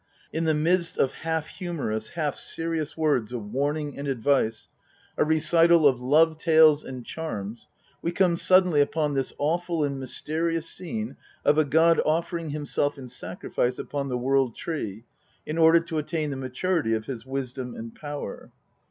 [0.33, 4.67] In the midst of halt humorous, half serious words of warning and advice,
[5.15, 7.67] a recital of love tales and charms,
[8.01, 13.09] we come suddenly upon this awful and mysterious scene of a god offering himself in
[13.09, 15.03] sacrifice upon the World Tree
[15.45, 18.51] in order to attain the maturity of his wisdom and power.